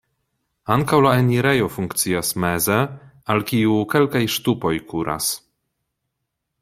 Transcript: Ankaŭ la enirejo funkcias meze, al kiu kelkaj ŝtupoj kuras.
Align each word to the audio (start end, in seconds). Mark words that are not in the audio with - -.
Ankaŭ 0.75 0.97
la 1.05 1.09
enirejo 1.17 1.67
funkcias 1.75 2.33
meze, 2.45 2.79
al 3.35 3.45
kiu 3.51 3.77
kelkaj 3.93 4.23
ŝtupoj 4.37 4.73
kuras. 4.95 5.29